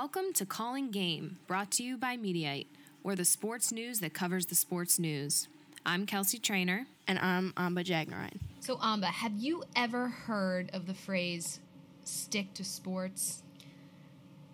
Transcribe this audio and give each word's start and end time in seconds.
Welcome 0.00 0.32
to 0.34 0.46
Calling 0.46 0.92
Game, 0.92 1.38
brought 1.48 1.72
to 1.72 1.82
you 1.82 1.96
by 1.96 2.16
Mediaite, 2.16 2.68
or 3.02 3.16
the 3.16 3.24
sports 3.24 3.72
news 3.72 3.98
that 3.98 4.14
covers 4.14 4.46
the 4.46 4.54
sports 4.54 4.96
news. 4.96 5.48
I'm 5.84 6.06
Kelsey 6.06 6.38
Trainer. 6.38 6.86
And 7.08 7.18
I'm 7.18 7.52
Amba 7.56 7.82
Jagnarine. 7.82 8.38
So, 8.60 8.78
Amba, 8.80 9.08
have 9.08 9.32
you 9.34 9.64
ever 9.74 10.06
heard 10.06 10.70
of 10.72 10.86
the 10.86 10.94
phrase 10.94 11.58
stick 12.04 12.54
to 12.54 12.64
sports? 12.64 13.42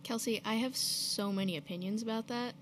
Kelsey, 0.02 0.40
I 0.46 0.54
have 0.54 0.74
so 0.74 1.30
many 1.30 1.58
opinions 1.58 2.00
about 2.00 2.28
that. 2.28 2.54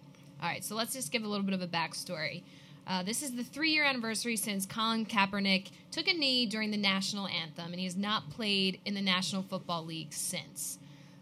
All 0.43 0.49
right, 0.49 0.65
so 0.65 0.75
let's 0.75 0.93
just 0.93 1.13
give 1.13 1.23
a 1.23 1.29
little 1.29 1.47
bit 1.47 1.55
of 1.55 1.63
a 1.63 1.69
backstory. 1.69 2.43
Uh, 2.89 3.05
this 3.05 3.23
is 3.23 3.37
the 3.37 3.45
three 3.45 3.71
year 3.71 3.85
anniversary 3.85 4.35
since 4.35 4.67
Colin 4.67 5.07
Kaepernick 5.07 5.69
took 5.93 6.09
a 6.09 6.15
knee 6.15 6.47
during 6.47 6.73
the 6.73 6.77
national 6.77 7.29
anthem, 7.29 7.67
and 7.67 7.77
he 7.77 7.85
has 7.85 7.97
not 7.97 8.29
played 8.31 8.81
in 8.85 8.95
the 8.95 9.01
National 9.01 9.45
Football 9.45 9.85
League 9.85 10.13
since. 10.13 10.81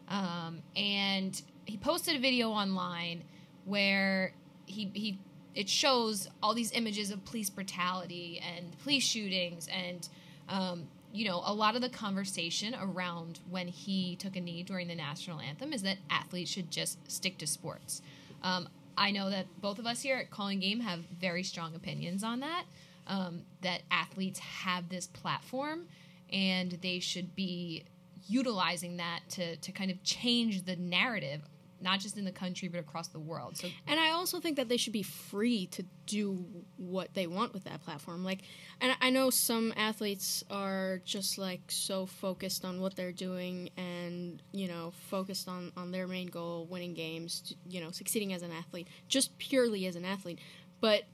Um, 0.09 0.63
and 0.75 1.41
he 1.71 1.77
posted 1.77 2.17
a 2.17 2.19
video 2.19 2.51
online 2.51 3.23
where 3.65 4.33
he, 4.67 4.91
he 4.93 5.19
it 5.55 5.69
shows 5.69 6.29
all 6.43 6.53
these 6.53 6.73
images 6.73 7.11
of 7.11 7.25
police 7.25 7.49
brutality 7.49 8.43
and 8.57 8.77
police 8.81 9.05
shootings 9.05 9.69
and 9.69 10.09
um, 10.49 10.89
you 11.13 11.25
know 11.27 11.41
a 11.45 11.55
lot 11.55 11.77
of 11.77 11.83
the 11.83 11.89
conversation 11.89 12.75
around 12.81 13.39
when 13.49 13.69
he 13.69 14.17
took 14.17 14.37
a 14.37 14.41
knee 14.41 14.63
during 14.65 14.89
the 14.89 14.95
national 14.95 15.41
anthem 15.41 15.73
is 15.73 15.83
that 15.83 15.99
athletes 16.11 16.51
should 16.51 16.71
just 16.71 16.99
stick 17.11 17.39
to 17.39 17.47
sports. 17.47 18.03
Um, 18.43 18.69
i 18.97 19.13
know 19.13 19.31
that 19.31 19.47
both 19.61 19.79
of 19.79 19.87
us 19.87 20.03
here 20.03 20.17
at 20.17 20.31
calling 20.31 20.59
game 20.59 20.81
have 20.81 21.01
very 21.21 21.45
strong 21.45 21.75
opinions 21.77 22.25
on 22.25 22.41
that 22.41 22.65
um, 23.07 23.43
that 23.61 23.83
athletes 23.91 24.41
have 24.41 24.89
this 24.89 25.07
platform 25.07 25.87
and 26.33 26.73
they 26.83 26.99
should 26.99 27.35
be 27.37 27.85
utilizing 28.27 28.97
that 28.99 29.21
to, 29.29 29.57
to 29.57 29.73
kind 29.73 29.91
of 29.91 30.03
change 30.05 30.65
the 30.65 30.77
narrative 30.77 31.43
not 31.81 32.01
just 32.01 32.17
in 32.17 32.25
the 32.25 32.33
country 32.33 32.69
but 32.69 32.81
across 32.81 33.09
the 33.09 33.19
world. 33.19 33.57
So 33.57 33.69
And 33.87 33.99
I 33.99 34.11
also 34.11 34.41
think 34.41 34.57
that 34.57 34.69
they 34.69 34.77
should 34.77 34.93
be 34.93 35.03
free 35.03 35.67
to 35.69 35.85
do 36.07 36.45
what 36.77 37.15
they 37.15 37.27
want 37.27 37.53
with 37.53 37.65
that 37.65 37.83
platform. 37.83 38.25
Like 38.25 38.43
and 38.81 38.97
I 39.01 39.11
know 39.11 39.31
some 39.31 39.73
athletes 39.77 40.45
are 40.51 41.01
just 41.05 41.39
like 41.39 41.63
so 41.69 42.07
focused 42.07 42.65
on 42.65 42.81
what 42.81 42.97
they're 42.97 43.13
doing 43.13 43.71
and, 43.77 44.43
you 44.53 44.69
know, 44.69 44.93
focused 45.09 45.49
on 45.49 45.73
on 45.77 45.91
their 45.91 46.07
main 46.07 46.29
goal, 46.29 46.67
winning 46.67 46.95
games, 46.95 47.55
you 47.69 47.81
know, 47.81 47.91
succeeding 47.91 48.33
as 48.33 48.43
an 48.43 48.53
athlete, 48.53 48.89
just 49.09 49.37
purely 49.39 49.87
as 49.87 49.97
an 49.97 50.05
athlete. 50.05 50.41
But 50.81 51.05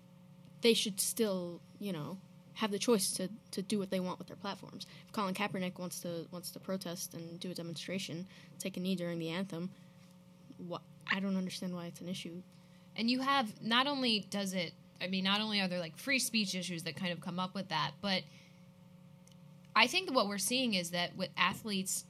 they 0.62 0.74
should 0.74 1.00
still, 1.00 1.60
you 1.78 1.92
know, 1.92 2.18
have 2.56 2.70
the 2.70 2.78
choice 2.78 3.12
to, 3.12 3.28
to 3.50 3.60
do 3.60 3.78
what 3.78 3.90
they 3.90 4.00
want 4.00 4.18
with 4.18 4.28
their 4.28 4.36
platforms. 4.36 4.86
If 5.06 5.12
Colin 5.12 5.34
Kaepernick 5.34 5.78
wants 5.78 6.00
to 6.00 6.26
wants 6.30 6.50
to 6.52 6.60
protest 6.60 7.14
and 7.14 7.38
do 7.38 7.50
a 7.50 7.54
demonstration, 7.54 8.26
take 8.58 8.76
a 8.76 8.80
knee 8.80 8.96
during 8.96 9.18
the 9.18 9.28
anthem, 9.28 9.70
what 10.58 10.82
I 11.10 11.20
don't 11.20 11.36
understand 11.36 11.74
why 11.74 11.86
it's 11.86 12.00
an 12.00 12.08
issue. 12.08 12.42
And 12.96 13.10
you 13.10 13.20
have 13.20 13.62
not 13.62 13.86
only 13.86 14.26
does 14.30 14.54
it 14.54 14.72
I 15.00 15.08
mean 15.08 15.24
not 15.24 15.40
only 15.40 15.60
are 15.60 15.68
there 15.68 15.80
like 15.80 15.96
free 15.96 16.18
speech 16.18 16.54
issues 16.54 16.82
that 16.84 16.96
kind 16.96 17.12
of 17.12 17.20
come 17.20 17.38
up 17.38 17.54
with 17.54 17.68
that, 17.68 17.92
but 18.00 18.22
I 19.74 19.86
think 19.86 20.12
what 20.12 20.26
we're 20.26 20.38
seeing 20.38 20.72
is 20.72 20.90
that 20.90 21.14
with 21.16 21.28
athletes 21.36 22.06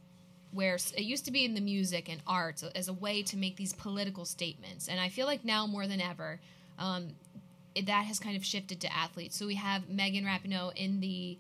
where 0.53 0.77
it 0.77 1.03
used 1.03 1.25
to 1.25 1.33
be 1.33 1.45
in 1.45 1.55
the 1.55 1.61
music 1.61 2.09
and 2.09 2.23
arts 2.27 2.63
as 2.63 2.87
a 2.89 2.93
way 2.93 3.23
to 3.25 3.37
make 3.37 3.57
these 3.57 3.73
political 3.75 4.25
statements, 4.25 4.89
and 4.89 5.01
I 5.01 5.09
feel 5.09 5.27
like 5.27 5.45
now 5.45 5.67
more 5.67 5.89
than 5.89 6.01
ever, 6.01 6.41
um, 6.79 7.17
that 7.75 8.05
has 8.07 8.21
kind 8.21 8.37
of 8.37 8.45
shifted 8.45 8.81
to 8.81 8.97
athletes. 8.97 9.37
So 9.37 9.47
we 9.47 9.57
have 9.57 9.89
Megan 9.89 10.25
Rapinoe 10.25 10.75
in 10.77 11.01
the 11.01 11.39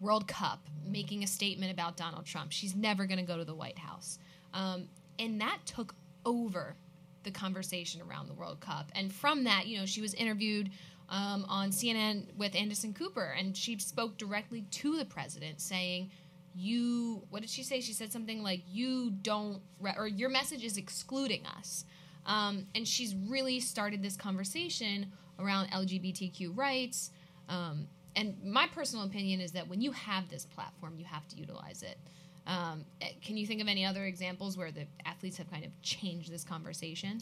World 0.00 0.26
Cup 0.26 0.66
making 0.84 1.22
a 1.22 1.26
statement 1.26 1.72
about 1.72 1.96
Donald 1.96 2.26
Trump. 2.26 2.52
She's 2.52 2.74
never 2.74 3.06
going 3.06 3.18
to 3.18 3.24
go 3.24 3.38
to 3.38 3.44
the 3.44 3.54
White 3.54 3.78
House, 3.78 4.18
um, 4.52 4.88
and 5.18 5.40
that 5.40 5.58
took 5.64 5.94
over 6.24 6.76
the 7.22 7.30
conversation 7.30 8.00
around 8.02 8.28
the 8.28 8.34
World 8.34 8.60
Cup. 8.60 8.90
And 8.94 9.12
from 9.12 9.44
that, 9.44 9.66
you 9.66 9.78
know, 9.78 9.86
she 9.86 10.00
was 10.00 10.14
interviewed 10.14 10.70
um, 11.08 11.46
on 11.48 11.70
CNN 11.70 12.34
with 12.36 12.54
Anderson 12.54 12.92
Cooper, 12.92 13.34
and 13.38 13.56
she 13.56 13.78
spoke 13.78 14.18
directly 14.18 14.62
to 14.70 14.96
the 14.96 15.04
president, 15.04 15.60
saying, 15.60 16.10
"You, 16.54 17.22
what 17.30 17.40
did 17.40 17.50
she 17.50 17.62
say? 17.62 17.80
She 17.80 17.92
said 17.92 18.12
something 18.12 18.42
like, 18.42 18.62
"You 18.68 19.10
don't, 19.10 19.62
re- 19.80 19.94
or 19.96 20.06
your 20.06 20.28
message 20.28 20.64
is 20.64 20.76
excluding 20.76 21.46
us." 21.46 21.84
Um, 22.26 22.66
and 22.74 22.86
she's 22.86 23.14
really 23.14 23.58
started 23.58 24.02
this 24.02 24.16
conversation 24.16 25.12
around 25.38 25.70
LGBTQ 25.70 26.56
rights. 26.56 27.10
Um, 27.48 27.88
and 28.14 28.36
my 28.44 28.66
personal 28.66 29.06
opinion 29.06 29.40
is 29.40 29.52
that 29.52 29.68
when 29.68 29.80
you 29.80 29.92
have 29.92 30.28
this 30.28 30.44
platform, 30.44 30.98
you 30.98 31.04
have 31.06 31.26
to 31.28 31.36
utilize 31.36 31.82
it. 31.82 31.98
Um, 32.46 32.84
can 33.22 33.36
you 33.36 33.46
think 33.46 33.60
of 33.60 33.68
any 33.68 33.84
other 33.84 34.04
examples 34.04 34.56
where 34.56 34.70
the 34.70 34.86
athletes 35.04 35.36
have 35.36 35.50
kind 35.50 35.64
of 35.64 35.70
changed 35.82 36.32
this 36.32 36.44
conversation? 36.44 37.20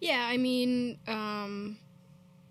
Yeah, 0.00 0.26
I 0.28 0.36
mean, 0.36 0.98
um, 1.08 1.76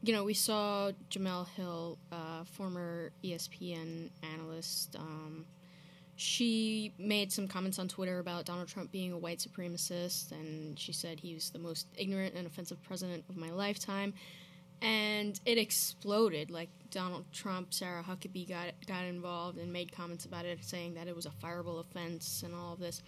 you 0.02 0.14
know, 0.14 0.24
we 0.24 0.34
saw 0.34 0.92
Jemele 1.09 1.48
Hill, 1.50 1.98
uh, 2.12 2.44
former 2.44 3.12
ESPN 3.24 4.12
analyst. 4.34 4.96
Um, 4.96 5.46
she 6.16 6.94
made 6.98 7.31
some 7.31 7.48
comments 7.48 7.80
on 7.80 7.88
Twitter 7.88 8.19
about 8.19 8.46
Donald 8.46 8.68
Trump 8.68 8.92
being 8.92 9.14
a 9.14 9.18
white 9.18 9.40
supremacist, 9.40 10.31
and 10.31 10.78
she 10.78 10.92
said 10.92 11.19
he 11.19 11.34
was 11.34 11.50
the 11.50 11.59
most 11.59 11.88
ignorant 11.98 12.36
and 12.36 12.46
offensive 12.46 12.81
president 12.84 13.24
of 13.30 13.38
my 13.38 13.50
lifetime. 13.50 14.14
And 14.81 15.40
it 15.45 15.57
exploded. 15.57 16.51
Like 16.51 16.69
Donald 16.90 17.25
Trump, 17.31 17.73
Sarah 17.73 18.03
Huckabee 18.03 18.47
got 18.47 18.67
got 18.88 19.03
involved 19.03 19.57
and 19.57 19.72
made 19.73 19.91
comments 19.91 20.25
about 20.25 20.45
it, 20.45 20.63
saying 20.63 20.94
that 20.94 21.07
it 21.07 21.16
was 21.16 21.25
a 21.25 21.31
fireable 21.44 21.79
offense 21.79 22.44
and 22.44 22.56
all 22.56 22.73
of 22.73 22.79
this. 22.79 23.01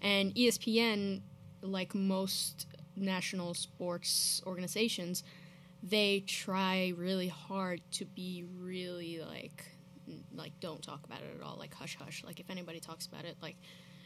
And 0.00 0.34
ESPN, 0.34 1.20
like 1.60 1.94
most 1.94 2.66
national 2.96 3.54
sports 3.54 4.42
organizations, 4.46 5.22
they 5.82 6.24
try 6.26 6.92
really 6.96 7.28
hard 7.28 7.80
to 7.92 8.04
be 8.04 8.44
really 8.58 9.20
like 9.20 9.64
like 10.34 10.52
don't 10.60 10.82
talk 10.82 11.04
about 11.04 11.20
it 11.20 11.36
at 11.38 11.46
all 11.46 11.56
like 11.58 11.74
hush 11.74 11.96
hush 12.00 12.24
like 12.24 12.40
if 12.40 12.48
anybody 12.50 12.80
talks 12.80 13.06
about 13.06 13.24
it 13.24 13.36
like 13.42 13.56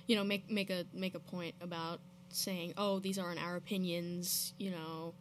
you 0.06 0.16
know 0.16 0.24
make 0.24 0.50
make 0.50 0.68
a 0.68 0.84
make 0.92 1.14
a 1.14 1.20
point 1.20 1.54
about 1.60 2.00
saying 2.28 2.72
oh 2.76 2.98
these 2.98 3.18
aren't 3.18 3.42
our 3.42 3.56
opinions 3.56 4.52
you 4.58 4.70
know 4.70 5.14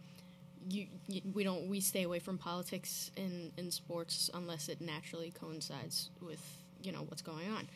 you, 0.70 0.88
you, 1.08 1.22
we 1.34 1.44
don't 1.44 1.68
we 1.68 1.80
stay 1.80 2.04
away 2.04 2.20
from 2.20 2.38
politics 2.38 3.12
in 3.16 3.52
in 3.58 3.72
sports 3.72 4.30
unless 4.34 4.70
it 4.70 4.82
naturally 4.82 5.32
coincides 5.32 6.10
with 6.22 6.42
you 6.82 6.92
know 6.92 7.06
what's 7.08 7.22
going 7.22 7.48
on 7.50 7.68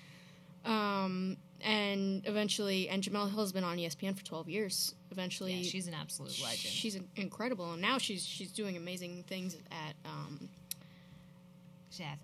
um, 0.66 1.38
and 1.62 2.25
eventually 2.25 2.90
and 2.90 3.03
Jemele 3.03 3.29
Hill 3.29 3.40
has 3.41 3.51
been 3.51 3.63
on 3.63 3.78
ESPN 3.78 4.18
for 4.18 4.25
12 4.25 4.50
years 4.50 4.96
eventually 5.12 5.53
yeah, 5.53 5.69
she's 5.69 5.88
an 5.88 5.94
absolute 5.94 6.41
legend 6.41 6.59
she's 6.59 7.00
incredible 7.16 7.73
and 7.73 7.81
now 7.81 7.97
she's 7.97 8.25
she's 8.25 8.51
doing 8.51 8.78
amazing 8.78 9.23
things 9.28 9.56
at 9.72 9.96
um, 10.06 10.50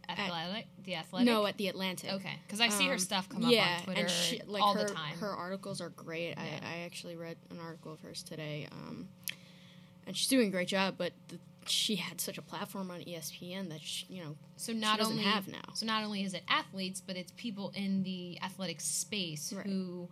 Athletic, 0.09 0.65
at, 0.77 0.85
the 0.85 0.95
Athletic. 0.95 1.25
No, 1.25 1.45
at 1.45 1.57
the 1.57 1.67
Atlantic. 1.67 2.11
Okay, 2.11 2.39
because 2.45 2.59
I 2.59 2.69
see 2.69 2.85
um, 2.85 2.91
her 2.91 2.97
stuff 2.97 3.29
come 3.29 3.43
yeah, 3.43 3.61
up 3.61 3.79
on 3.79 3.83
Twitter 3.85 4.01
and 4.01 4.09
she, 4.09 4.41
like 4.45 4.61
all 4.61 4.73
her, 4.73 4.85
the 4.85 4.93
time. 4.93 5.17
Her 5.17 5.29
articles 5.29 5.81
are 5.81 5.89
great. 5.89 6.29
Yeah. 6.29 6.43
I, 6.63 6.79
I, 6.79 6.79
actually 6.79 7.15
read 7.15 7.37
an 7.49 7.59
article 7.59 7.93
of 7.93 8.01
hers 8.01 8.23
today, 8.23 8.67
um, 8.71 9.07
and 10.11 10.17
she's 10.17 10.27
doing 10.27 10.49
a 10.49 10.51
great 10.51 10.67
job. 10.67 10.95
But 10.97 11.13
the, 11.29 11.39
she 11.65 11.95
had 11.95 12.19
such 12.19 12.37
a 12.37 12.41
platform 12.41 12.91
on 12.91 12.99
ESPN 12.99 13.69
that 13.69 13.79
she, 13.81 14.05
you 14.09 14.21
know, 14.21 14.35
so 14.57 14.73
not 14.73 14.99
only 14.99 15.23
have 15.23 15.47
now. 15.47 15.61
So 15.73 15.85
not 15.85 16.03
only 16.03 16.25
is 16.25 16.33
it 16.33 16.43
athletes, 16.49 16.99
but 16.99 17.15
it's 17.15 17.31
people 17.37 17.71
in 17.73 18.03
the 18.03 18.37
athletic 18.43 18.81
space 18.81 19.53
right. 19.53 19.65
who 19.65 20.09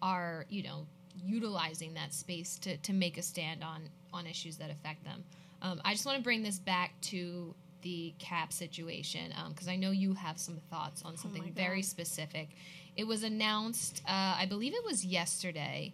are 0.00 0.46
you 0.48 0.62
know 0.62 0.86
utilizing 1.16 1.94
that 1.94 2.14
space 2.14 2.60
to 2.60 2.76
to 2.76 2.92
make 2.92 3.18
a 3.18 3.22
stand 3.22 3.64
on 3.64 3.88
on 4.12 4.24
issues 4.28 4.56
that 4.58 4.70
affect 4.70 5.02
them. 5.02 5.24
Um, 5.62 5.80
I 5.84 5.94
just 5.94 6.06
want 6.06 6.16
to 6.16 6.22
bring 6.22 6.44
this 6.44 6.60
back 6.60 6.92
to 7.02 7.56
the 7.82 8.14
cap 8.20 8.52
situation 8.52 9.34
because 9.48 9.66
um, 9.66 9.72
I 9.72 9.76
know 9.76 9.90
you 9.90 10.14
have 10.14 10.38
some 10.38 10.58
thoughts 10.70 11.02
on 11.02 11.16
something 11.16 11.42
oh 11.44 11.52
very 11.56 11.82
specific. 11.82 12.50
It 12.96 13.04
was 13.04 13.24
announced, 13.24 14.00
uh, 14.06 14.36
I 14.38 14.46
believe 14.46 14.74
it 14.74 14.84
was 14.84 15.04
yesterday, 15.04 15.92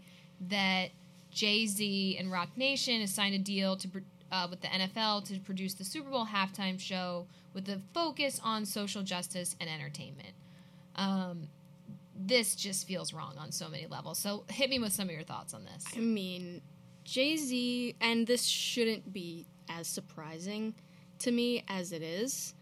that 0.49 0.91
Jay 1.37 1.67
Z 1.67 2.17
and 2.19 2.33
Roc 2.33 2.49
Nation 2.57 3.03
has 3.03 3.13
signed 3.13 3.35
a 3.35 3.39
deal 3.39 3.77
to 3.77 3.89
uh, 4.33 4.47
with 4.49 4.63
the 4.63 4.69
NFL 4.69 5.29
to 5.29 5.39
produce 5.41 5.75
the 5.75 5.85
Super 5.85 6.09
Bowl 6.09 6.25
halftime 6.27 6.81
show 6.81 7.27
with 7.53 7.69
a 7.69 7.79
focus 7.93 8.41
on 8.43 8.65
social 8.65 9.03
justice 9.03 9.55
and 9.61 9.69
entertainment. 9.69 10.33
Um, 10.97 11.49
this 12.19 12.55
just 12.55 12.89
feels 12.89 13.13
wrong 13.13 13.35
on 13.39 13.53
so 13.53 13.69
many 13.69 13.87
levels. 13.87 14.19
So 14.19 14.45
hit 14.49 14.71
me 14.71 14.79
with 14.79 14.95
some 14.95 15.09
of 15.09 15.15
your 15.15 15.25
thoughts 15.25 15.53
on 15.53 15.65
this. 15.67 15.85
I 15.95 16.01
mean, 16.01 16.63
Jay 17.05 17.37
Z, 17.37 17.95
and 18.01 18.27
this 18.27 18.43
shouldn't 18.45 19.13
be 19.13 19.47
as 19.69 19.87
surprising 19.87 20.75
to 21.19 21.31
me 21.31 21.65
as 21.69 21.93
it 21.93 22.03
is. 22.03 22.55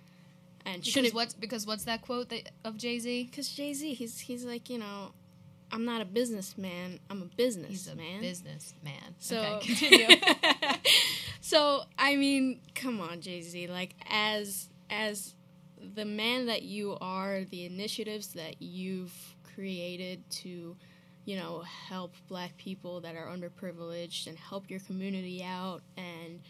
And 0.67 0.82
because 0.82 1.15
what's 1.15 1.35
because 1.35 1.65
what's 1.65 1.85
that 1.85 2.03
quote 2.03 2.31
that, 2.31 2.50
of 2.65 2.76
Jay 2.76 2.99
Z? 2.99 3.29
Because 3.31 3.50
Jay 3.50 3.73
Z, 3.73 3.94
he's 3.94 4.19
he's 4.19 4.44
like 4.44 4.69
you 4.69 4.79
know, 4.79 5.12
I'm 5.75 5.85
not 5.85 6.00
a 6.00 6.05
businessman. 6.05 7.00
I'm 7.11 7.21
a 7.21 7.37
businessman. 7.37 7.71
He's 7.71 7.88
a 7.88 7.97
man. 7.97 8.21
businessman. 8.21 9.15
So 9.19 9.41
okay, 9.56 9.75
continue. 9.75 10.17
so 11.41 11.82
I 11.99 12.15
mean, 12.15 12.61
come 12.76 13.00
on, 13.00 13.21
Jay 13.21 13.43
Z. 13.43 13.67
Like 13.67 13.97
as 14.09 14.69
as 14.88 15.35
the 15.94 16.05
man 16.05 16.47
that 16.47 16.62
you 16.62 16.97
are, 17.00 17.43
the 17.43 17.65
initiatives 17.67 18.35
that 18.35 18.62
you've 18.62 19.12
created 19.55 20.23
to 20.31 20.76
you 21.25 21.37
know, 21.37 21.61
help 21.61 22.15
black 22.29 22.56
people 22.59 23.00
that 23.00 23.17
are 23.17 23.26
underprivileged 23.26 24.26
and 24.26 24.38
help 24.38 24.69
your 24.69 24.81
community 24.81 25.43
out 25.43 25.82
and 25.97 26.41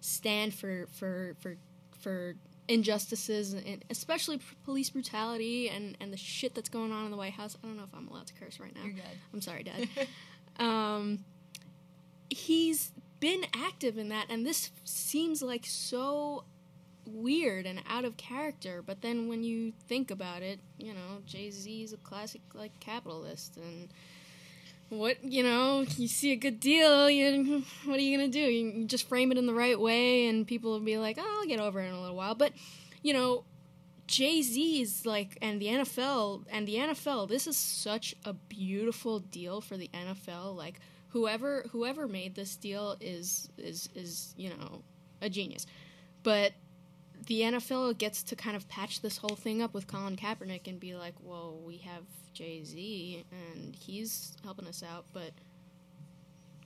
stand 0.00 0.54
for 0.54 0.86
for 0.92 1.36
for 1.40 1.56
for 2.00 2.34
injustices 2.68 3.52
and 3.52 3.84
especially 3.90 4.38
p- 4.38 4.44
police 4.64 4.90
brutality 4.90 5.68
and 5.68 5.96
and 6.00 6.12
the 6.12 6.16
shit 6.16 6.54
that's 6.54 6.68
going 6.68 6.92
on 6.92 7.04
in 7.04 7.10
the 7.10 7.16
White 7.16 7.32
House. 7.32 7.56
I 7.62 7.66
don't 7.66 7.76
know 7.76 7.84
if 7.84 7.94
I'm 7.94 8.08
allowed 8.08 8.26
to 8.28 8.34
curse 8.34 8.60
right 8.60 8.74
now. 8.74 8.82
You're 8.84 8.94
good. 8.94 9.18
I'm 9.32 9.40
sorry, 9.40 9.64
Dad. 9.64 9.88
um, 10.64 11.24
he's 12.30 12.92
been 13.20 13.44
active 13.54 13.98
in 13.98 14.08
that, 14.08 14.26
and 14.30 14.46
this 14.46 14.70
seems 14.84 15.42
like 15.42 15.66
so 15.66 16.44
weird 17.06 17.66
and 17.66 17.82
out 17.88 18.04
of 18.04 18.16
character. 18.16 18.82
But 18.84 19.02
then 19.02 19.28
when 19.28 19.42
you 19.42 19.72
think 19.88 20.10
about 20.10 20.42
it, 20.42 20.60
you 20.78 20.94
know, 20.94 21.20
Jay 21.26 21.50
Z 21.50 21.82
is 21.82 21.92
a 21.92 21.98
classic 21.98 22.42
like 22.54 22.78
capitalist, 22.80 23.56
and 23.56 23.88
what 24.92 25.24
you 25.24 25.42
know, 25.42 25.84
you 25.96 26.06
see 26.06 26.32
a 26.32 26.36
good 26.36 26.60
deal, 26.60 27.08
you 27.08 27.62
what 27.84 27.98
are 27.98 28.02
you 28.02 28.16
gonna 28.16 28.28
do? 28.28 28.40
You, 28.40 28.84
just 28.84 29.08
frame 29.08 29.32
it 29.32 29.38
in 29.38 29.46
the 29.46 29.54
right 29.54 29.78
way, 29.78 30.26
and 30.26 30.46
people 30.46 30.70
will 30.72 30.80
be 30.80 30.98
like, 30.98 31.16
"Oh, 31.18 31.38
I'll 31.40 31.48
get 31.48 31.60
over 31.60 31.80
it 31.80 31.86
in 31.86 31.94
a 31.94 32.00
little 32.00 32.16
while." 32.16 32.34
But 32.34 32.52
you 33.02 33.12
know, 33.14 33.44
Jay 34.06 34.42
Z 34.42 34.82
is 34.82 35.06
like, 35.06 35.38
and 35.40 35.60
the 35.60 35.66
NFL, 35.66 36.44
and 36.50 36.68
the 36.68 36.76
NFL, 36.76 37.28
this 37.28 37.46
is 37.46 37.56
such 37.56 38.14
a 38.24 38.34
beautiful 38.34 39.18
deal 39.20 39.60
for 39.60 39.76
the 39.76 39.88
NFL. 39.94 40.54
Like, 40.54 40.80
whoever 41.08 41.64
whoever 41.72 42.06
made 42.06 42.34
this 42.34 42.56
deal 42.56 42.96
is 43.00 43.48
is 43.56 43.88
is 43.94 44.34
you 44.36 44.50
know 44.50 44.82
a 45.22 45.30
genius, 45.30 45.66
but 46.22 46.52
the 47.26 47.40
NFL 47.42 47.98
gets 47.98 48.22
to 48.24 48.36
kind 48.36 48.56
of 48.56 48.68
patch 48.68 49.00
this 49.00 49.18
whole 49.18 49.36
thing 49.36 49.62
up 49.62 49.74
with 49.74 49.86
Colin 49.86 50.16
Kaepernick 50.16 50.66
and 50.66 50.80
be 50.80 50.94
like, 50.94 51.14
well, 51.22 51.58
we 51.64 51.78
have 51.78 52.02
Jay 52.34 52.64
Z 52.64 53.24
and 53.30 53.74
he's 53.76 54.36
helping 54.42 54.66
us 54.66 54.82
out, 54.82 55.04
but 55.12 55.30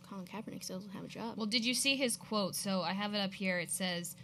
Colin 0.08 0.24
Kaepernick 0.24 0.62
still 0.62 0.78
doesn't 0.78 0.92
have 0.92 1.04
a 1.04 1.08
job. 1.08 1.36
Well, 1.36 1.46
did 1.46 1.64
you 1.64 1.74
see 1.74 1.96
his 1.96 2.16
quote? 2.16 2.54
So 2.54 2.82
I 2.82 2.92
have 2.92 3.14
it 3.14 3.18
up 3.18 3.34
here. 3.34 3.58
It 3.58 3.70
says, 3.70 4.14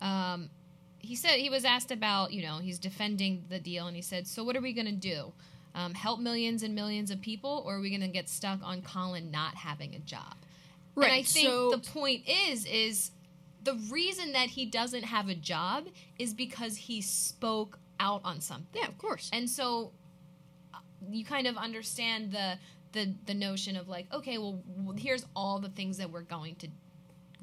um, 0.00 0.50
he 0.98 1.16
said 1.16 1.32
he 1.38 1.48
was 1.48 1.64
asked 1.64 1.90
about, 1.90 2.32
you 2.32 2.42
know, 2.42 2.58
he's 2.58 2.78
defending 2.78 3.44
the 3.48 3.58
deal, 3.58 3.86
and 3.86 3.96
he 3.96 4.02
said, 4.02 4.26
"So 4.26 4.44
what 4.44 4.54
are 4.54 4.60
we 4.60 4.74
going 4.74 4.86
to 4.86 4.92
do? 4.92 5.32
Um, 5.74 5.94
help 5.94 6.20
millions 6.20 6.62
and 6.62 6.74
millions 6.74 7.10
of 7.10 7.20
people, 7.22 7.62
or 7.64 7.76
are 7.76 7.80
we 7.80 7.88
going 7.88 8.02
to 8.02 8.08
get 8.08 8.28
stuck 8.28 8.60
on 8.62 8.82
Colin 8.82 9.30
not 9.30 9.54
having 9.54 9.94
a 9.94 9.98
job?" 10.00 10.36
And 10.96 11.04
I 11.06 11.08
Right, 11.08 11.26
think 11.26 11.46
so- 11.48 11.70
the 11.70 11.78
point 11.78 12.28
is, 12.28 12.66
is 12.66 13.12
the 13.62 13.74
reason 13.90 14.32
that 14.32 14.48
he 14.48 14.66
doesn't 14.66 15.04
have 15.04 15.28
a 15.28 15.34
job 15.34 15.88
is 16.18 16.34
because 16.34 16.76
he 16.76 17.00
spoke 17.00 17.78
out 17.98 18.22
on 18.24 18.40
something. 18.40 18.80
yeah, 18.80 18.88
of 18.88 18.96
course. 18.98 19.28
And 19.32 19.48
so 19.48 19.92
uh, 20.72 20.78
you 21.10 21.24
kind 21.24 21.46
of 21.46 21.56
understand 21.56 22.32
the 22.32 22.58
the 22.92 23.14
the 23.26 23.34
notion 23.34 23.76
of 23.76 23.88
like, 23.88 24.12
okay, 24.12 24.38
well, 24.38 24.60
here's 24.96 25.24
all 25.36 25.58
the 25.58 25.68
things 25.68 25.98
that 25.98 26.10
we're 26.10 26.22
going 26.22 26.56
to, 26.56 26.68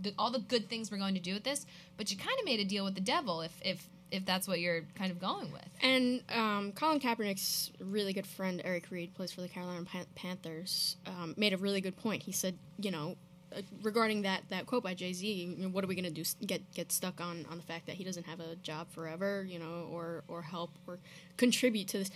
the, 0.02 0.14
all 0.18 0.32
the 0.32 0.40
good 0.40 0.70
things 0.70 0.92
we're 0.92 0.98
going 0.98 1.14
to 1.14 1.22
do 1.22 1.34
with 1.34 1.44
this. 1.44 1.66
But 1.96 2.12
you 2.12 2.18
kind 2.18 2.38
of 2.40 2.46
made 2.46 2.60
a 2.60 2.66
deal 2.66 2.84
with 2.84 2.96
the 2.96 3.02
devil 3.02 3.42
if 3.42 3.54
if 3.64 3.88
if 4.10 4.26
that's 4.26 4.48
what 4.48 4.60
you're 4.60 4.84
kind 4.96 5.12
of 5.12 5.20
going 5.20 5.52
with. 5.52 5.68
And 5.82 6.24
um, 6.34 6.72
Colin 6.74 7.00
Kaepernick's 7.00 7.72
really 7.80 8.14
good 8.14 8.26
friend 8.28 8.62
Eric 8.64 8.86
Reid 8.90 9.14
plays 9.14 9.32
for 9.32 9.42
the 9.42 9.50
Carolina 9.50 9.84
Pan- 9.84 10.06
Panthers. 10.16 10.98
Um, 11.06 11.34
made 11.38 11.54
a 11.54 11.58
really 11.58 11.82
good 11.82 11.98
point. 11.98 12.24
He 12.24 12.32
said, 12.32 12.58
you 12.80 12.90
know, 12.90 13.18
uh, 13.56 13.62
regarding 13.82 14.24
that 14.24 14.44
that 14.50 14.66
quote 14.66 14.84
by 14.84 14.94
Jay 14.94 15.14
Z, 15.14 15.28
you 15.28 15.56
know, 15.58 15.70
what 15.70 15.84
are 15.84 15.88
we 15.88 15.96
going 15.96 16.06
to 16.06 16.12
do? 16.12 16.24
Get 16.46 16.72
get 16.74 16.92
stuck 16.92 17.22
on 17.22 17.46
on 17.50 17.58
the 17.58 17.64
fact 17.64 17.86
that 17.88 17.96
he 17.96 18.04
doesn't 18.04 18.26
have 18.26 18.40
a 18.40 18.56
job 18.58 18.92
forever, 18.92 19.46
you 19.48 19.60
know, 19.60 19.88
or 19.92 20.24
or 20.28 20.42
help 20.42 20.72
or 20.88 21.00
contribute 21.38 21.88
to 21.90 22.00
this. 22.00 22.12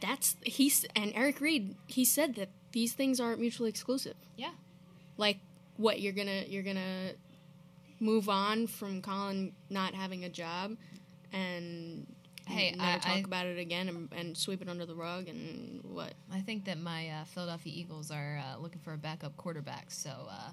That's 0.00 0.36
he's 0.42 0.84
and 0.94 1.12
Eric 1.14 1.40
Reid. 1.40 1.74
He 1.86 2.04
said 2.04 2.34
that 2.36 2.50
these 2.72 2.92
things 2.92 3.20
aren't 3.20 3.40
mutually 3.40 3.70
exclusive. 3.70 4.16
Yeah. 4.36 4.52
Like 5.16 5.38
what 5.76 6.00
you're 6.00 6.12
gonna 6.12 6.44
you're 6.46 6.62
gonna 6.62 7.12
move 8.00 8.28
on 8.28 8.66
from 8.66 9.02
Colin 9.02 9.52
not 9.70 9.94
having 9.94 10.24
a 10.24 10.28
job 10.28 10.76
and 11.32 12.06
Hey, 12.48 12.70
never 12.76 12.82
I- 12.82 12.98
talk 12.98 13.16
I- 13.16 13.18
about 13.20 13.46
it 13.46 13.58
again 13.58 13.88
and, 13.88 14.08
and 14.16 14.36
sweep 14.36 14.62
it 14.62 14.68
under 14.68 14.86
the 14.86 14.94
rug 14.94 15.28
and 15.28 15.80
what 15.84 16.14
I 16.32 16.40
think 16.40 16.64
that 16.64 16.78
my 16.78 17.08
uh, 17.10 17.24
Philadelphia 17.24 17.72
Eagles 17.76 18.10
are 18.10 18.40
uh, 18.42 18.58
looking 18.58 18.80
for 18.80 18.94
a 18.94 18.98
backup 18.98 19.36
quarterback. 19.36 19.90
So 19.90 20.10
uh, 20.10 20.50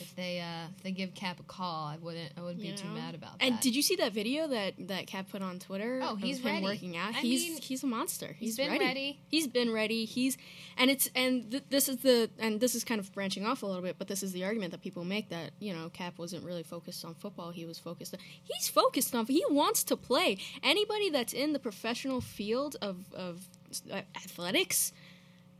if 0.00 0.14
they 0.16 0.40
uh, 0.40 0.68
if 0.76 0.82
they 0.82 0.90
give 0.92 1.14
Cap 1.14 1.40
a 1.40 1.42
call, 1.42 1.86
I 1.86 1.96
wouldn't 2.00 2.32
I 2.36 2.42
wouldn't 2.42 2.62
you 2.64 2.72
be 2.72 2.76
too 2.76 2.88
mad 2.88 3.14
about 3.14 3.38
that. 3.38 3.44
and 3.44 3.60
did 3.60 3.74
you 3.76 3.82
see 3.82 3.96
that 3.96 4.12
video 4.12 4.46
that 4.48 4.74
that 4.88 5.06
Cap 5.06 5.26
put 5.30 5.42
on 5.42 5.58
Twitter? 5.58 6.00
Oh, 6.02 6.16
he's 6.16 6.38
him 6.38 6.46
ready. 6.46 6.64
working 6.64 6.96
out. 6.96 7.10
I 7.14 7.18
he's 7.20 7.42
mean, 7.48 7.60
he's 7.60 7.82
a 7.82 7.86
monster. 7.86 8.28
he's 8.38 8.50
He's, 8.50 8.56
been 8.56 8.70
ready. 8.72 8.84
ready. 8.84 9.20
He's 9.28 9.46
been 9.46 9.72
ready. 9.72 10.04
He's 10.04 10.36
and 10.76 10.90
it's 10.90 11.10
and 11.14 11.50
th- 11.50 11.64
this 11.70 11.88
is 11.88 11.98
the 11.98 12.30
and 12.38 12.60
this 12.60 12.74
is 12.74 12.84
kind 12.84 13.00
of 13.00 13.12
branching 13.12 13.44
off 13.46 13.62
a 13.62 13.66
little 13.66 13.82
bit, 13.82 13.96
but 13.98 14.08
this 14.08 14.22
is 14.22 14.32
the 14.32 14.44
argument 14.44 14.72
that 14.72 14.82
people 14.82 15.04
make 15.04 15.28
that 15.30 15.50
you 15.58 15.72
know 15.74 15.88
Cap 15.90 16.18
wasn't 16.18 16.44
really 16.44 16.62
focused 16.62 17.04
on 17.04 17.14
football. 17.14 17.50
He 17.50 17.64
was 17.64 17.78
focused. 17.78 18.14
On, 18.14 18.20
he's 18.44 18.68
focused 18.68 19.14
on. 19.14 19.26
He 19.26 19.44
wants 19.50 19.84
to 19.84 19.96
play. 19.96 20.38
Anybody 20.62 21.10
that's 21.10 21.32
in 21.32 21.52
the 21.52 21.58
professional 21.58 22.20
field 22.20 22.76
of 22.82 23.12
of 23.14 23.46
uh, 23.92 24.00
athletics. 24.16 24.92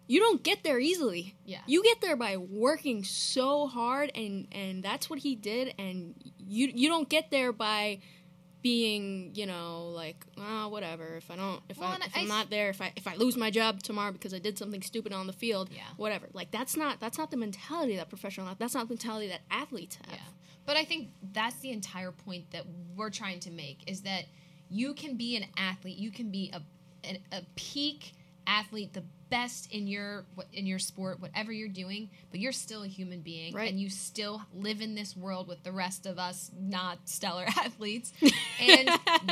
You 0.08 0.20
don't 0.20 0.42
get 0.42 0.64
there 0.64 0.78
easily. 0.80 1.36
Yeah. 1.44 1.60
You 1.66 1.82
get 1.84 2.00
there 2.00 2.16
by 2.16 2.36
working 2.38 3.04
so 3.04 3.66
hard 3.68 4.10
and 4.14 4.48
and 4.52 4.82
that's 4.82 5.08
what 5.08 5.18
he 5.20 5.36
did 5.36 5.74
and 5.78 6.14
you 6.38 6.72
you 6.74 6.88
don't 6.88 7.08
get 7.08 7.30
there 7.30 7.52
by 7.52 8.00
being, 8.60 9.30
you 9.34 9.46
know, 9.46 9.90
like, 9.94 10.24
ah, 10.36 10.66
whatever. 10.66 11.16
If 11.16 11.30
I 11.30 11.36
don't 11.36 11.60
if, 11.68 11.78
Well, 11.78 11.90
I 11.90 12.04
if 12.04 12.16
I, 12.16 12.20
I'm 12.20 12.28
not 12.28 12.50
there, 12.50 12.70
if 12.70 12.80
I 12.82 12.92
if 12.96 13.06
I 13.06 13.14
lose 13.14 13.36
my 13.36 13.50
job 13.50 13.82
tomorrow 13.82 14.10
because 14.10 14.34
I 14.34 14.38
did 14.40 14.58
something 14.58 14.82
stupid 14.82 15.12
on 15.12 15.26
the 15.28 15.32
field, 15.32 15.70
Yeah. 15.70 15.82
whatever. 15.96 16.26
Like 16.32 16.50
that's 16.50 16.76
not 16.76 16.98
that's 17.00 17.18
not 17.18 17.30
the 17.30 17.36
mentality 17.36 17.96
that 17.96 18.08
professional 18.08 18.52
that's 18.58 18.74
not 18.74 18.88
the 18.88 18.94
mentality 18.94 19.28
that 19.28 19.42
athletes 19.50 19.96
have. 19.96 20.14
Yeah. 20.14 20.20
But 20.66 20.76
I 20.76 20.84
think 20.84 21.10
that's 21.32 21.56
the 21.60 21.70
entire 21.70 22.12
point 22.12 22.50
that 22.50 22.64
we're 22.96 23.10
trying 23.10 23.40
to 23.40 23.50
make 23.50 23.88
is 23.88 24.02
that 24.02 24.24
you 24.70 24.92
can 24.92 25.16
be 25.16 25.36
an 25.36 25.44
athlete, 25.56 25.96
you 25.98 26.10
can 26.10 26.30
be 26.30 26.50
a 26.52 26.62
an, 27.08 27.18
a 27.30 27.42
peak 27.56 28.12
athlete, 28.48 28.94
the 28.94 29.04
best 29.30 29.70
in 29.72 29.86
your 29.86 30.24
in 30.54 30.66
your 30.66 30.78
sport, 30.78 31.20
whatever 31.20 31.52
you're 31.52 31.68
doing, 31.68 32.08
but 32.30 32.40
you're 32.40 32.50
still 32.52 32.82
a 32.82 32.88
human 32.88 33.20
being 33.20 33.52
Right. 33.54 33.70
and 33.70 33.78
you 33.78 33.90
still 33.90 34.42
live 34.54 34.80
in 34.80 34.94
this 34.94 35.14
world 35.16 35.46
with 35.48 35.62
the 35.64 35.70
rest 35.72 36.06
of 36.06 36.18
us 36.18 36.50
not 36.58 36.98
stellar 37.08 37.44
athletes. 37.48 38.12
and 38.60 38.88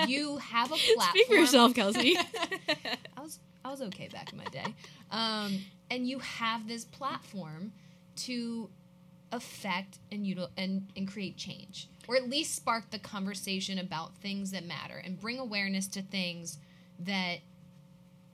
you 0.06 0.36
have 0.36 0.70
a 0.70 0.76
platform. 0.76 1.08
Speak 1.10 1.26
for 1.28 1.34
yourself, 1.34 1.74
Kelsey. 1.74 2.16
I 3.16 3.20
was 3.20 3.38
I 3.64 3.70
was 3.70 3.80
okay 3.82 4.08
back 4.08 4.30
in 4.32 4.38
my 4.38 4.44
day. 4.44 4.66
Um, 5.10 5.60
and 5.90 6.06
you 6.06 6.18
have 6.20 6.68
this 6.68 6.84
platform 6.84 7.72
to 8.16 8.68
affect 9.32 9.98
and 10.12 10.24
util- 10.24 10.50
and 10.56 10.88
and 10.96 11.10
create 11.10 11.36
change, 11.36 11.88
or 12.06 12.16
at 12.16 12.28
least 12.28 12.54
spark 12.54 12.90
the 12.90 12.98
conversation 12.98 13.78
about 13.78 14.14
things 14.18 14.50
that 14.52 14.64
matter 14.64 14.98
and 15.04 15.18
bring 15.18 15.38
awareness 15.38 15.86
to 15.88 16.02
things 16.02 16.58
that 17.00 17.38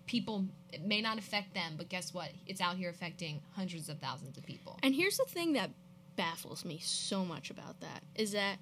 people 0.06 0.47
it 0.73 0.82
may 0.82 1.00
not 1.00 1.18
affect 1.18 1.54
them, 1.54 1.75
but 1.76 1.88
guess 1.88 2.14
what? 2.14 2.30
It's 2.47 2.61
out 2.61 2.76
here 2.76 2.90
affecting 2.90 3.42
hundreds 3.54 3.88
of 3.88 3.99
thousands 3.99 4.38
of 4.38 4.44
people. 4.44 4.78
And 4.82 4.94
here's 4.94 5.18
the 5.18 5.26
thing 5.26 5.52
that 5.54 5.71
baffles 6.16 6.64
me 6.64 6.78
so 6.78 7.25
much 7.25 7.50
about 7.50 7.80
that 7.80 8.02
is 8.14 8.32
that 8.32 8.59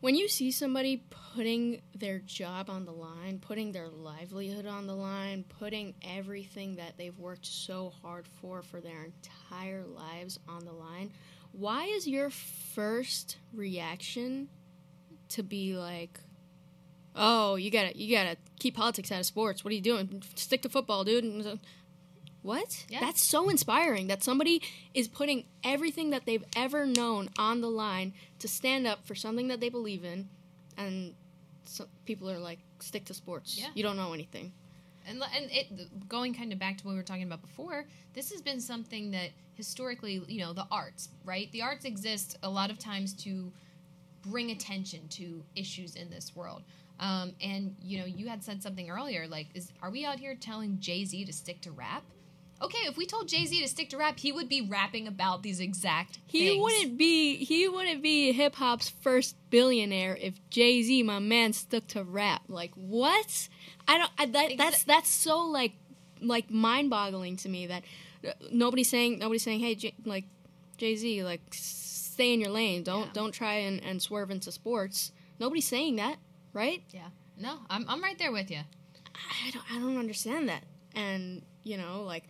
when 0.00 0.14
you 0.14 0.28
see 0.28 0.52
somebody 0.52 1.04
putting 1.34 1.82
their 1.94 2.20
job 2.20 2.70
on 2.70 2.84
the 2.84 2.92
line, 2.92 3.40
putting 3.40 3.72
their 3.72 3.88
livelihood 3.88 4.66
on 4.66 4.86
the 4.86 4.94
line, 4.94 5.44
putting 5.58 5.94
everything 6.02 6.76
that 6.76 6.96
they've 6.96 7.18
worked 7.18 7.46
so 7.46 7.92
hard 8.00 8.28
for 8.40 8.62
for 8.62 8.80
their 8.80 9.04
entire 9.04 9.84
lives 9.84 10.38
on 10.48 10.64
the 10.64 10.72
line, 10.72 11.12
why 11.50 11.84
is 11.86 12.06
your 12.06 12.30
first 12.30 13.38
reaction 13.52 14.48
to 15.30 15.42
be 15.42 15.76
like, 15.76 16.20
"Oh, 17.18 17.56
you 17.56 17.70
gotta, 17.70 17.96
you 17.96 18.14
gotta 18.14 18.36
keep 18.58 18.76
politics 18.76 19.12
out 19.12 19.20
of 19.20 19.26
sports. 19.26 19.64
What 19.64 19.72
are 19.72 19.74
you 19.74 19.82
doing? 19.82 20.22
Stick 20.34 20.62
to 20.62 20.68
football, 20.68 21.04
dude." 21.04 21.24
And 21.24 21.60
what? 22.42 22.86
Yeah. 22.88 23.00
That's 23.00 23.20
so 23.20 23.48
inspiring 23.48 24.06
that 24.06 24.22
somebody 24.22 24.62
is 24.94 25.08
putting 25.08 25.44
everything 25.64 26.10
that 26.10 26.24
they've 26.24 26.44
ever 26.56 26.86
known 26.86 27.30
on 27.38 27.60
the 27.60 27.70
line 27.70 28.14
to 28.38 28.48
stand 28.48 28.86
up 28.86 29.06
for 29.06 29.14
something 29.14 29.48
that 29.48 29.60
they 29.60 29.68
believe 29.68 30.04
in, 30.04 30.28
and 30.76 31.14
so 31.64 31.86
people 32.04 32.30
are 32.30 32.38
like, 32.38 32.60
"Stick 32.78 33.04
to 33.06 33.14
sports. 33.14 33.58
Yeah. 33.58 33.68
You 33.74 33.82
don't 33.82 33.96
know 33.96 34.12
anything." 34.12 34.52
and 35.08 35.22
and 35.34 35.50
it 35.50 36.08
going 36.08 36.34
kind 36.34 36.52
of 36.52 36.58
back 36.58 36.76
to 36.78 36.84
what 36.84 36.92
we 36.92 36.96
were 36.96 37.02
talking 37.02 37.22
about 37.24 37.40
before 37.40 37.86
this 38.14 38.30
has 38.30 38.42
been 38.42 38.60
something 38.60 39.10
that 39.10 39.30
historically 39.54 40.22
you 40.28 40.40
know 40.40 40.52
the 40.52 40.66
arts 40.70 41.08
right 41.24 41.50
the 41.52 41.62
arts 41.62 41.84
exist 41.84 42.36
a 42.42 42.50
lot 42.50 42.70
of 42.70 42.78
times 42.78 43.12
to 43.14 43.50
bring 44.22 44.50
attention 44.50 45.08
to 45.08 45.42
issues 45.56 45.94
in 45.94 46.10
this 46.10 46.36
world 46.36 46.62
um, 47.00 47.32
and 47.40 47.76
you 47.82 47.98
know 47.98 48.04
you 48.06 48.28
had 48.28 48.42
said 48.42 48.62
something 48.62 48.90
earlier 48.90 49.26
like 49.28 49.46
is 49.54 49.72
are 49.82 49.90
we 49.90 50.04
out 50.04 50.18
here 50.18 50.34
telling 50.34 50.78
jay-z 50.80 51.24
to 51.24 51.32
stick 51.32 51.60
to 51.60 51.70
rap 51.70 52.02
okay 52.60 52.86
if 52.88 52.96
we 52.96 53.06
told 53.06 53.28
jay-z 53.28 53.60
to 53.62 53.68
stick 53.68 53.88
to 53.90 53.96
rap 53.96 54.18
he 54.18 54.32
would 54.32 54.48
be 54.48 54.60
rapping 54.60 55.06
about 55.06 55.42
these 55.42 55.60
exact 55.60 56.18
He 56.26 56.48
things. 56.48 56.62
wouldn't 56.62 56.98
be 56.98 57.36
he 57.36 57.68
wouldn't 57.68 58.02
be 58.02 58.32
hip 58.32 58.56
hop's 58.56 58.88
first 58.88 59.36
billionaire 59.50 60.16
if 60.20 60.34
Jay 60.50 60.82
Z, 60.82 61.02
my 61.04 61.18
man, 61.20 61.52
stuck 61.52 61.86
to 61.88 62.02
rap. 62.04 62.42
Like 62.48 62.72
what? 62.74 63.48
I 63.86 63.96
don't. 63.98 64.10
I, 64.18 64.26
that, 64.26 64.58
that's 64.58 64.84
that's 64.84 65.08
so 65.08 65.40
like 65.46 65.72
like 66.20 66.50
mind 66.50 66.90
boggling 66.90 67.36
to 67.38 67.48
me 67.48 67.66
that 67.68 67.82
Uh, 68.26 68.32
Nobody's 68.50 68.90
saying 68.90 69.20
nobody's 69.20 69.42
saying, 69.44 69.60
hey, 69.60 69.74
J- 69.76 69.94
like 70.04 70.24
Jay 70.76 70.96
Z, 70.96 71.22
like 71.24 71.40
stay 71.52 72.34
in 72.34 72.40
your 72.40 72.50
lane. 72.50 72.82
Don't 72.82 73.06
Yeah. 73.06 73.12
don't 73.14 73.32
try 73.32 73.54
and, 73.68 73.82
and 73.84 74.02
swerve 74.02 74.30
into 74.32 74.50
sports. 74.52 75.12
Nobody's 75.38 75.68
saying 75.68 75.96
that, 75.96 76.16
right? 76.58 76.82
Yeah. 76.90 77.08
No, 77.36 77.60
I'm 77.70 77.86
I'm 77.88 78.02
right 78.02 78.18
there 78.18 78.32
with 78.32 78.50
you. 78.50 78.58
I 79.14 79.50
don't 79.50 79.64
I 79.72 79.78
don't 79.78 79.96
understand 79.96 80.48
that. 80.48 80.64
And 80.94 81.42
you 81.62 81.78
know, 81.78 82.02
like 82.02 82.24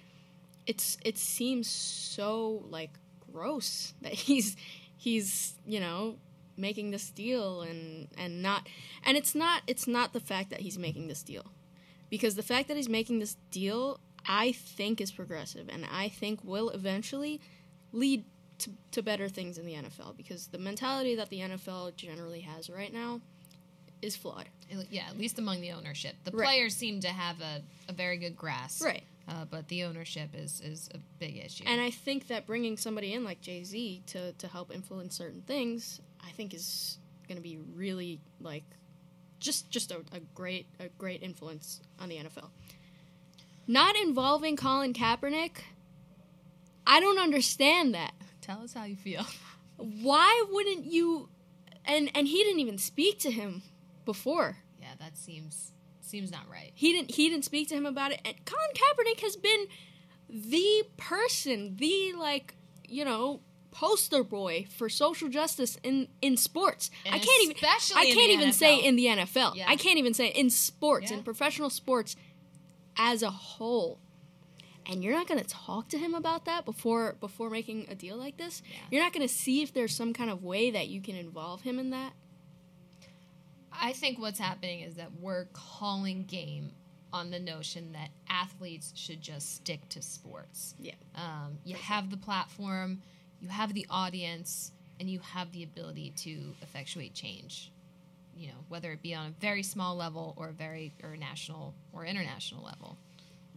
it's 0.66 0.99
it 1.04 1.16
seems 1.16 1.66
so 1.68 2.62
like 2.68 2.90
gross 3.32 3.94
that 4.02 4.12
he's 4.12 4.54
he's 4.97 5.54
you 5.66 5.80
know 5.80 6.16
making 6.56 6.90
this 6.90 7.11
deal 7.11 7.62
and 7.62 8.08
and 8.18 8.42
not 8.42 8.68
and 9.04 9.16
it's 9.16 9.35
not 9.35 9.62
it's 9.66 9.87
not 9.87 10.12
the 10.12 10.20
fact 10.20 10.50
that 10.50 10.61
he's 10.61 10.76
making 10.76 11.06
this 11.08 11.23
deal 11.23 11.47
because 12.11 12.35
the 12.35 12.42
fact 12.42 12.68
that 12.68 12.76
he's 12.76 12.88
making 12.88 13.20
this 13.20 13.37
deal 13.50 14.00
I 14.26 14.52
think 14.52 15.00
is 15.00 15.12
progressive 15.12 15.68
and 15.68 15.87
I 15.90 16.08
think 16.08 16.42
will 16.42 16.70
eventually 16.70 17.40
lead 17.92 18.25
to, 18.58 18.70
to 18.90 19.02
better 19.02 19.28
things 19.28 19.56
in 19.56 19.66
the 19.66 19.75
NFL 19.75 20.16
because 20.16 20.49
the 20.49 20.58
mentality 20.58 21.14
that 21.14 21.30
the 21.30 21.38
NFL 21.38 21.94
generally 21.94 22.40
has 22.40 22.68
right 22.68 22.92
now 22.92 23.20
is 24.02 24.17
flawed. 24.17 24.49
Yeah, 24.90 25.05
at 25.09 25.19
least 25.19 25.38
among 25.38 25.61
the 25.61 25.73
ownership. 25.73 26.14
The 26.25 26.31
Right. 26.33 26.45
players 26.47 26.75
seem 26.76 27.00
to 27.00 27.09
have 27.09 27.40
a, 27.40 27.62
a 27.88 27.93
very 27.93 28.19
good 28.19 28.37
grasp. 28.37 28.85
Right. 28.85 29.02
Uh, 29.26 29.45
but 29.50 29.69
the 29.69 29.85
ownership 29.85 30.31
is, 30.35 30.61
is 30.62 30.88
a 30.95 30.99
big 31.19 31.37
issue. 31.37 31.64
And 31.67 31.81
I 31.81 31.90
think 31.90 32.28
that 32.28 32.47
bringing 32.47 32.76
somebody 32.76 33.12
in 33.12 33.25
like 33.25 33.40
Jay 33.40 33.62
Z 33.64 34.02
to, 34.07 34.33
to 34.33 34.49
help 34.49 34.75
influence 34.75 35.17
certain 35.17 35.43
things, 35.43 36.00
I 36.26 36.31
think 36.31 36.55
is 36.55 36.99
going 37.26 37.37
to 37.37 37.43
be 37.43 37.59
really 37.75 38.21
like 38.40 38.64
just 39.38 39.71
just 39.71 39.93
a, 39.93 39.99
a 40.12 40.21
great 40.35 40.67
a 40.81 40.88
great 40.99 41.23
influence 41.23 41.81
on 42.00 42.09
the 42.09 42.17
NFL. 42.17 42.49
Not 43.67 43.97
involving 43.97 44.57
Colin 44.57 44.95
Kaepernick, 44.95 45.59
I 46.87 47.00
don't 47.00 47.19
understand 47.19 47.95
that. 47.95 48.14
Tell 48.40 48.62
us 48.62 48.73
how 48.73 48.85
you 48.85 48.97
feel. 48.97 49.26
Why 49.76 50.45
wouldn't 50.50 50.87
you? 50.87 51.28
And 51.85 52.11
and 52.14 52.26
he 52.26 52.43
didn't 52.43 52.61
even 52.61 52.78
speak 52.78 53.19
to 53.21 53.31
him 53.31 53.62
before. 54.12 54.57
yeah, 54.81 54.95
that 54.99 55.19
seems 55.19 55.73
seems 56.00 56.31
not 56.33 56.49
right. 56.50 56.73
He 56.75 56.93
didn't 56.93 57.11
he 57.11 57.29
didn't 57.29 57.45
speak 57.45 57.69
to 57.69 57.75
him 57.75 57.85
about 57.85 58.12
it. 58.12 58.21
And 58.25 58.35
Colin 58.47 58.73
Kaepernick 58.75 59.21
has 59.21 59.37
been 59.37 59.67
the 60.31 60.85
person, 60.97 61.77
the 61.77 62.15
like, 62.19 62.55
you 62.88 63.05
know, 63.05 63.41
poster 63.71 64.25
boy 64.25 64.67
for 64.71 64.88
social 64.88 65.29
justice 65.29 65.77
in 65.83 66.09
in 66.23 66.37
sports. 66.38 66.91
And 67.05 67.15
I 67.15 67.19
can't 67.19 67.43
even 67.45 67.57
especially 67.57 68.00
I 68.00 68.05
can't 68.07 68.31
even 68.31 68.53
say 68.55 68.79
in 68.79 68.97
the 68.97 69.07
NFL. 69.07 69.55
Yeah. 69.57 69.67
I 69.69 69.77
can't 69.77 69.99
even 69.99 70.15
say 70.15 70.29
in 70.29 70.49
sports, 70.49 71.11
Yeah. 71.11 71.19
in 71.19 71.23
professional 71.23 71.69
sports 71.69 72.17
as 72.97 73.23
a 73.23 73.31
whole. 73.31 74.00
And 74.91 75.05
you're 75.05 75.12
not 75.12 75.27
going 75.29 75.38
to 75.38 75.47
talk 75.47 75.91
to 75.91 75.99
him 75.99 76.15
about 76.15 76.47
that 76.47 76.65
before 76.65 77.17
before 77.21 77.50
making 77.50 77.87
a 77.91 77.95
deal 77.95 78.17
like 78.17 78.38
this. 78.38 78.62
Yeah. 78.65 78.79
You're 78.91 79.03
not 79.03 79.12
going 79.12 79.29
to 79.29 79.33
see 79.33 79.61
if 79.62 79.75
there's 79.75 79.95
some 79.95 80.15
kind 80.15 80.31
of 80.31 80.43
way 80.43 80.71
that 80.71 80.88
you 80.88 81.03
can 81.03 81.15
involve 81.15 81.61
him 81.61 81.79
in 81.79 81.91
that. 81.91 82.15
I 83.80 83.92
think 83.92 84.18
what's 84.18 84.38
happening 84.38 84.80
is 84.80 84.94
that 84.97 85.11
we're 85.20 85.47
calling 85.52 86.25
game 86.25 86.73
on 87.12 87.30
the 87.30 87.38
notion 87.38 87.92
that 87.92 88.11
athletes 88.28 88.92
should 88.94 89.20
just 89.20 89.54
stick 89.56 89.88
to 89.90 90.02
sports. 90.02 90.75
Yeah. 90.78 90.94
Um, 91.14 91.58
you 91.64 91.75
have 91.76 92.11
the 92.11 92.16
platform, 92.16 93.02
you 93.40 93.49
have 93.49 93.73
the 93.73 93.87
audience, 93.88 94.73
and 95.00 95.08
you 95.08 95.20
have 95.20 95.50
the 95.52 95.62
ability 95.62 96.12
to 96.18 96.54
effectuate 96.61 97.14
change. 97.14 97.73
You 98.37 98.49
know, 98.49 98.58
whether 98.68 98.92
it 98.92 99.02
be 99.02 99.14
on 99.14 99.26
a 99.26 99.30
very 99.40 99.62
small 99.62 99.97
level 99.97 100.35
or 100.37 100.50
a 100.50 100.52
very 100.52 100.92
or 101.02 101.16
national 101.16 101.75
or 101.92 102.04
international 102.04 102.64
level. 102.64 102.97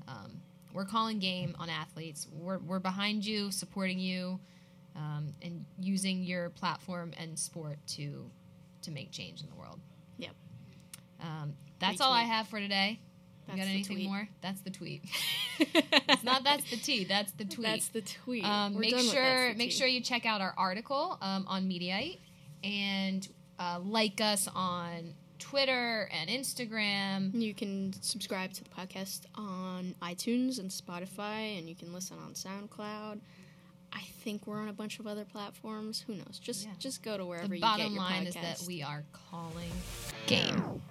Um, 0.07 0.41
we're 0.73 0.85
calling 0.85 1.19
game 1.19 1.55
on 1.59 1.69
athletes. 1.69 2.27
We're, 2.31 2.59
we're 2.59 2.79
behind 2.79 3.25
you, 3.25 3.51
supporting 3.51 3.99
you, 3.99 4.39
um, 4.95 5.33
and 5.41 5.65
using 5.79 6.23
your 6.23 6.49
platform 6.49 7.13
and 7.17 7.37
sport 7.37 7.77
to 7.89 8.29
to 8.83 8.91
make 8.91 9.11
change 9.11 9.41
in 9.41 9.49
the 9.49 9.55
world. 9.55 9.79
Yep. 10.21 10.31
Um, 11.21 11.53
that's 11.79 12.01
all 12.01 12.13
I 12.13 12.23
have 12.23 12.47
for 12.47 12.59
today. 12.59 12.99
You 13.49 13.57
got 13.57 13.67
anything 13.67 13.97
tweet. 13.97 14.07
more? 14.07 14.29
That's 14.41 14.61
the 14.61 14.69
tweet. 14.69 15.03
it's 15.59 16.23
not 16.23 16.43
that's 16.43 16.69
the 16.69 16.77
T. 16.77 17.03
That's 17.03 17.33
the 17.33 17.43
tweet. 17.43 17.67
That's 17.67 17.87
the 17.89 18.01
tweet. 18.01 18.45
Um, 18.45 18.75
We're 18.75 18.81
make 18.81 18.91
done 18.91 18.99
with 18.99 19.13
sure 19.13 19.47
that's 19.47 19.57
make 19.57 19.71
sure 19.71 19.87
you 19.87 20.01
check 20.01 20.25
out 20.25 20.39
our 20.39 20.53
article 20.57 21.17
um, 21.21 21.45
on 21.47 21.67
Mediaite 21.67 22.19
and 22.63 23.27
uh, 23.59 23.79
like 23.83 24.21
us 24.21 24.47
on 24.55 25.15
Twitter 25.39 26.09
and 26.11 26.29
Instagram. 26.29 27.33
You 27.33 27.53
can 27.53 27.93
subscribe 28.01 28.53
to 28.53 28.63
the 28.63 28.69
podcast 28.69 29.25
on 29.35 29.95
iTunes 30.01 30.59
and 30.59 30.69
Spotify, 30.69 31.57
and 31.57 31.67
you 31.67 31.75
can 31.75 31.93
listen 31.93 32.17
on 32.23 32.33
SoundCloud. 32.33 33.19
I 33.93 34.01
think 34.23 34.47
we're 34.47 34.59
on 34.59 34.67
a 34.69 34.73
bunch 34.73 34.99
of 34.99 35.07
other 35.07 35.25
platforms. 35.25 36.01
Who 36.07 36.15
knows? 36.15 36.39
Just 36.41 36.65
Yeah. 36.65 36.71
just 36.79 37.01
go 37.03 37.17
to 37.17 37.25
wherever 37.25 37.47
The 37.47 37.55
you 37.55 37.61
get 37.61 37.67
your 37.79 37.87
podcast. 37.89 37.95
bottom 37.95 37.95
line 37.97 38.27
is 38.27 38.33
that 38.35 38.61
we 38.67 38.81
are 38.83 39.03
calling 39.29 39.71
game. 40.27 40.81